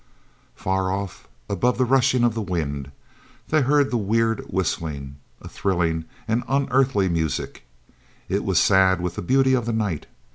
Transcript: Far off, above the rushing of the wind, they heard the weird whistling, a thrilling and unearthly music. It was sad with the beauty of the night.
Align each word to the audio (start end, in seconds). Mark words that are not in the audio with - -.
Far 0.55 0.91
off, 0.91 1.27
above 1.47 1.77
the 1.77 1.85
rushing 1.85 2.23
of 2.23 2.33
the 2.33 2.41
wind, 2.41 2.89
they 3.49 3.61
heard 3.61 3.91
the 3.91 3.97
weird 3.97 4.39
whistling, 4.51 5.17
a 5.39 5.47
thrilling 5.47 6.05
and 6.27 6.43
unearthly 6.47 7.07
music. 7.07 7.65
It 8.27 8.43
was 8.43 8.57
sad 8.57 8.99
with 8.99 9.13
the 9.13 9.21
beauty 9.21 9.53
of 9.53 9.67
the 9.67 9.73
night. 9.73 10.07